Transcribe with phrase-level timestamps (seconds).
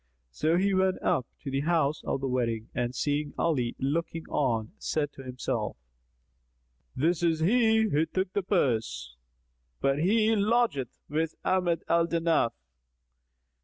[0.31, 4.71] So he went up to the house of the wedding, and seeing Ali looking on,
[4.79, 5.77] said to himself,
[6.95, 9.15] "This is he who took the purse;
[9.79, 12.51] but he lodgeth with Ahmad al Danaf."